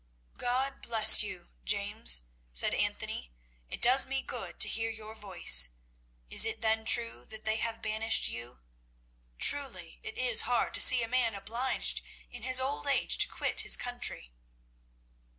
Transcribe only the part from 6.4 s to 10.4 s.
it then true that they have banished you? Truly it